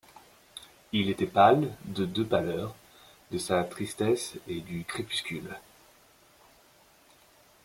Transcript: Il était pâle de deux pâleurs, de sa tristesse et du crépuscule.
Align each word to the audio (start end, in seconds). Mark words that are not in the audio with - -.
Il 0.93 1.11
était 1.11 1.27
pâle 1.27 1.69
de 1.85 2.05
deux 2.07 2.25
pâleurs, 2.25 2.73
de 3.29 3.37
sa 3.37 3.63
tristesse 3.63 4.33
et 4.47 4.59
du 4.59 4.83
crépuscule. 4.83 5.59